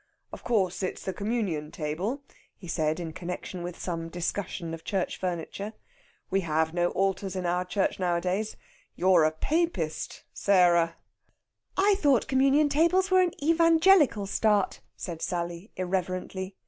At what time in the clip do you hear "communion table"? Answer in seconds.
1.13-2.23